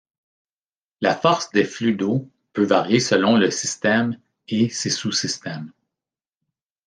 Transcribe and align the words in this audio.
La 0.99 1.15
force 1.15 1.51
des 1.51 1.63
flux 1.63 1.93
d'eau 1.93 2.27
peut 2.53 2.63
varier 2.65 2.99
selon 2.99 3.35
le 3.37 3.51
système 3.51 4.17
et 4.47 4.67
ses 4.67 4.89
sous-systèmes. 4.89 5.71